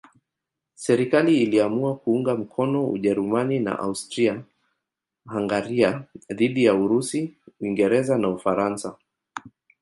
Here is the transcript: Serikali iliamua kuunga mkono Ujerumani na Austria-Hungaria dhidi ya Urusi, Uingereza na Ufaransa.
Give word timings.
Serikali 0.75 1.41
iliamua 1.41 1.95
kuunga 1.95 2.35
mkono 2.35 2.87
Ujerumani 2.87 3.59
na 3.59 3.79
Austria-Hungaria 3.79 6.03
dhidi 6.29 6.65
ya 6.65 6.73
Urusi, 6.75 7.37
Uingereza 7.61 8.17
na 8.17 8.29
Ufaransa. 8.29 8.95